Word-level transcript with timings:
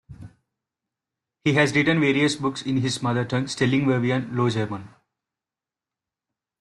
He 1.43 1.53
has 1.53 1.75
written 1.75 1.99
various 1.99 2.35
books 2.35 2.63
in 2.63 2.77
his 2.77 3.03
mother 3.03 3.23
tongue 3.23 3.45
Stellingwervian 3.45 4.35
Low 4.35 4.49
German. 4.49 4.89